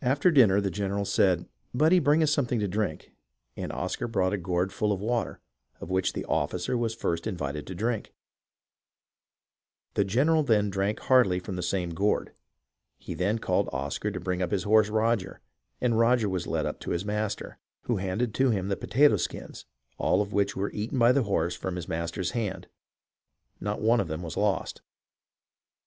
[0.00, 3.12] "After dinner the general said, 'Budde, bring us some thing to drink,'
[3.54, 5.40] and Oscar brought a gourd full of water,
[5.78, 8.14] of which the officer was first invited to drink;
[9.92, 12.32] the general then drank heartily from the same gourd.
[12.96, 15.42] He then called Oscar to bring up his horse Roger,
[15.82, 19.66] and Roger was led up to his master, who handed to him the potato skins,
[19.98, 22.68] all of which were eaten by the horse from his master's hand—
[23.60, 24.80] not one of them was lost.